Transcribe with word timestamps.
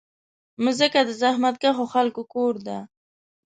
مځکه 0.63 0.99
د 1.07 1.11
زحمتکښو 1.21 1.85
خلکو 1.93 2.21
کور 2.33 2.53
ده. 2.67 2.79